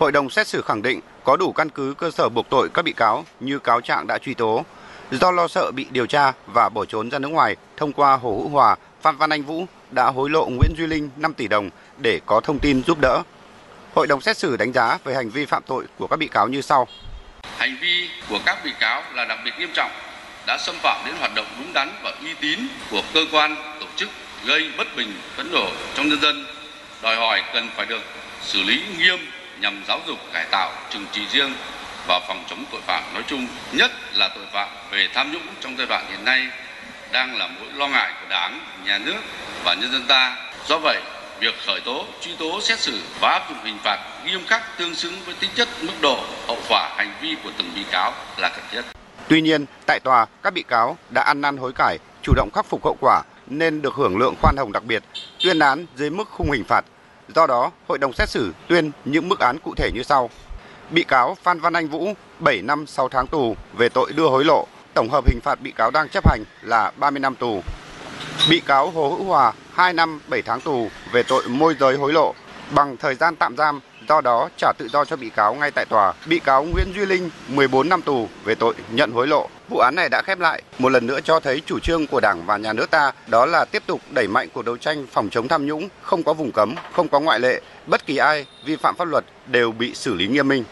Hội 0.00 0.12
đồng 0.12 0.30
xét 0.30 0.48
xử 0.48 0.62
khẳng 0.62 0.82
định 0.82 1.00
có 1.24 1.36
đủ 1.36 1.52
căn 1.52 1.70
cứ 1.70 1.94
cơ 1.98 2.10
sở 2.10 2.28
buộc 2.28 2.50
tội 2.50 2.68
các 2.74 2.84
bị 2.84 2.92
cáo 2.92 3.24
như 3.40 3.58
cáo 3.58 3.80
trạng 3.80 4.06
đã 4.06 4.18
truy 4.18 4.34
tố. 4.34 4.64
Do 5.10 5.30
lo 5.30 5.48
sợ 5.48 5.70
bị 5.70 5.86
điều 5.90 6.06
tra 6.06 6.32
và 6.46 6.68
bỏ 6.68 6.84
trốn 6.84 7.10
ra 7.10 7.18
nước 7.18 7.28
ngoài, 7.28 7.56
thông 7.76 7.92
qua 7.92 8.16
Hồ 8.16 8.30
Hữu 8.30 8.48
Hòa, 8.48 8.76
Phan 9.02 9.16
Văn 9.16 9.30
Anh 9.30 9.42
Vũ 9.42 9.66
đã 9.90 10.04
hối 10.04 10.30
lộ 10.30 10.46
Nguyễn 10.46 10.74
Duy 10.78 10.86
Linh 10.86 11.10
5 11.16 11.34
tỷ 11.34 11.48
đồng 11.48 11.70
để 11.98 12.20
có 12.26 12.40
thông 12.40 12.58
tin 12.58 12.82
giúp 12.82 12.98
đỡ. 13.00 13.22
Hội 13.94 14.06
đồng 14.06 14.20
xét 14.20 14.36
xử 14.36 14.56
đánh 14.56 14.72
giá 14.72 14.98
về 15.04 15.14
hành 15.14 15.30
vi 15.30 15.46
phạm 15.46 15.62
tội 15.66 15.84
của 15.98 16.06
các 16.06 16.16
bị 16.16 16.28
cáo 16.28 16.48
như 16.48 16.60
sau. 16.60 16.88
Hành 17.56 17.76
vi 17.80 18.08
của 18.28 18.38
các 18.46 18.58
bị 18.64 18.70
cáo 18.80 19.02
là 19.14 19.24
đặc 19.24 19.38
biệt 19.44 19.52
nghiêm 19.58 19.70
trọng, 19.74 19.90
đã 20.46 20.58
xâm 20.58 20.74
phạm 20.82 21.06
đến 21.06 21.14
hoạt 21.18 21.34
động 21.34 21.46
đúng 21.58 21.72
đắn 21.72 21.88
và 22.02 22.12
uy 22.20 22.34
tín 22.40 22.58
của 22.90 23.02
cơ 23.14 23.20
quan, 23.32 23.56
tổ 23.80 23.86
chức, 23.96 24.08
gây 24.44 24.70
bất 24.78 24.86
bình, 24.96 25.12
phẫn 25.36 25.52
nộ 25.52 25.66
trong 25.94 26.08
nhân 26.08 26.20
dân, 26.20 26.46
đòi 27.02 27.16
hỏi 27.16 27.42
cần 27.54 27.68
phải 27.76 27.86
được 27.86 28.02
xử 28.42 28.62
lý 28.62 28.82
nghiêm 28.98 29.18
nhằm 29.60 29.82
giáo 29.88 30.00
dục 30.06 30.18
cải 30.32 30.44
tạo 30.50 30.72
trừng 30.90 31.06
trị 31.12 31.26
riêng 31.30 31.54
và 32.06 32.20
phòng 32.28 32.44
chống 32.50 32.64
tội 32.72 32.80
phạm 32.86 33.14
nói 33.14 33.22
chung, 33.26 33.46
nhất 33.72 33.90
là 34.14 34.28
tội 34.34 34.46
phạm 34.52 34.68
về 34.90 35.08
tham 35.14 35.32
nhũng 35.32 35.42
trong 35.60 35.78
giai 35.78 35.86
đoạn 35.86 36.06
hiện 36.10 36.24
nay 36.24 36.46
đang 37.12 37.36
là 37.36 37.48
mối 37.48 37.68
lo 37.74 37.88
ngại 37.88 38.12
của 38.20 38.26
Đảng, 38.28 38.60
Nhà 38.84 38.98
nước 38.98 39.20
và 39.64 39.74
nhân 39.74 39.92
dân 39.92 40.06
ta. 40.08 40.36
Do 40.68 40.78
vậy, 40.78 41.00
việc 41.40 41.54
khởi 41.66 41.80
tố, 41.80 42.06
truy 42.20 42.36
tố, 42.38 42.60
xét 42.60 42.78
xử 42.78 43.00
và 43.20 43.28
áp 43.30 43.48
dụng 43.48 43.58
hình 43.64 43.78
phạt 43.84 43.98
nghiêm 44.26 44.40
khắc 44.46 44.78
tương 44.78 44.94
xứng 44.94 45.14
với 45.24 45.34
tính 45.40 45.50
chất, 45.54 45.68
mức 45.82 45.92
độ, 46.02 46.24
hậu 46.46 46.58
quả 46.68 46.94
hành 46.96 47.14
vi 47.20 47.36
của 47.44 47.50
từng 47.58 47.72
bị 47.74 47.84
cáo 47.90 48.12
là 48.36 48.48
cần 48.48 48.64
thiết. 48.70 48.82
Tuy 49.28 49.40
nhiên, 49.40 49.66
tại 49.86 50.00
tòa, 50.04 50.26
các 50.42 50.54
bị 50.54 50.62
cáo 50.62 50.98
đã 51.10 51.22
ăn 51.22 51.40
năn 51.40 51.56
hối 51.56 51.72
cải, 51.72 51.98
chủ 52.22 52.32
động 52.36 52.50
khắc 52.54 52.66
phục 52.66 52.84
hậu 52.84 52.96
quả 53.00 53.22
nên 53.46 53.82
được 53.82 53.94
hưởng 53.94 54.18
lượng 54.18 54.34
khoan 54.42 54.56
hồng 54.56 54.72
đặc 54.72 54.84
biệt, 54.84 55.02
tuyên 55.44 55.58
án 55.58 55.86
dưới 55.96 56.10
mức 56.10 56.28
khung 56.30 56.50
hình 56.50 56.64
phạt. 56.64 56.84
Do 57.34 57.46
đó, 57.46 57.70
hội 57.88 57.98
đồng 57.98 58.12
xét 58.12 58.28
xử 58.28 58.52
tuyên 58.68 58.90
những 59.04 59.28
mức 59.28 59.40
án 59.40 59.58
cụ 59.58 59.74
thể 59.76 59.90
như 59.94 60.02
sau. 60.02 60.30
Bị 60.90 61.04
cáo 61.04 61.36
Phan 61.42 61.60
Văn 61.60 61.72
Anh 61.72 61.88
Vũ 61.88 62.12
7 62.38 62.62
năm 62.62 62.86
6 62.86 63.08
tháng 63.08 63.26
tù 63.26 63.56
về 63.72 63.88
tội 63.88 64.12
đưa 64.12 64.28
hối 64.28 64.44
lộ, 64.44 64.66
tổng 64.94 65.08
hợp 65.10 65.24
hình 65.26 65.40
phạt 65.40 65.60
bị 65.60 65.70
cáo 65.70 65.90
đang 65.90 66.08
chấp 66.08 66.28
hành 66.28 66.44
là 66.62 66.92
30 66.96 67.20
năm 67.20 67.34
tù. 67.34 67.62
Bị 68.50 68.60
cáo 68.60 68.90
Hồ 68.90 69.08
Hữu 69.08 69.24
Hòa 69.24 69.52
2 69.72 69.92
năm 69.92 70.20
7 70.28 70.42
tháng 70.42 70.60
tù 70.60 70.88
về 71.12 71.22
tội 71.22 71.48
môi 71.48 71.76
giới 71.80 71.96
hối 71.96 72.12
lộ 72.12 72.34
bằng 72.70 72.96
thời 72.96 73.14
gian 73.14 73.36
tạm 73.36 73.56
giam, 73.56 73.80
do 74.10 74.20
đó 74.20 74.48
trả 74.56 74.72
tự 74.78 74.88
do 74.88 75.04
cho 75.04 75.16
bị 75.16 75.30
cáo 75.30 75.54
ngay 75.54 75.70
tại 75.70 75.84
tòa. 75.84 76.12
Bị 76.26 76.38
cáo 76.38 76.64
Nguyễn 76.64 76.92
Duy 76.94 77.06
Linh 77.06 77.30
14 77.48 77.88
năm 77.88 78.02
tù 78.02 78.28
về 78.44 78.54
tội 78.54 78.74
nhận 78.90 79.12
hối 79.12 79.26
lộ. 79.26 79.48
Vụ 79.68 79.78
án 79.78 79.94
này 79.94 80.08
đã 80.08 80.22
khép 80.22 80.38
lại, 80.38 80.62
một 80.78 80.88
lần 80.88 81.06
nữa 81.06 81.20
cho 81.24 81.40
thấy 81.40 81.62
chủ 81.66 81.78
trương 81.78 82.06
của 82.06 82.20
Đảng 82.20 82.46
và 82.46 82.56
nhà 82.56 82.72
nước 82.72 82.90
ta 82.90 83.12
đó 83.26 83.46
là 83.46 83.64
tiếp 83.64 83.82
tục 83.86 84.00
đẩy 84.10 84.28
mạnh 84.28 84.48
cuộc 84.52 84.64
đấu 84.64 84.76
tranh 84.76 85.06
phòng 85.12 85.28
chống 85.30 85.48
tham 85.48 85.66
nhũng, 85.66 85.88
không 86.02 86.22
có 86.22 86.32
vùng 86.32 86.52
cấm, 86.52 86.74
không 86.92 87.08
có 87.08 87.20
ngoại 87.20 87.40
lệ, 87.40 87.60
bất 87.86 88.06
kỳ 88.06 88.16
ai 88.16 88.46
vi 88.64 88.76
phạm 88.76 88.96
pháp 88.96 89.08
luật 89.08 89.24
đều 89.46 89.72
bị 89.72 89.94
xử 89.94 90.14
lý 90.14 90.26
nghiêm 90.28 90.48
minh. 90.48 90.64